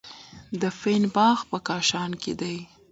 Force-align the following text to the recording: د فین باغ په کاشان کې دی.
د 0.61 0.63
فین 0.79 1.03
باغ 1.15 1.37
په 1.49 1.57
کاشان 1.67 2.11
کې 2.21 2.33
دی. 2.41 2.57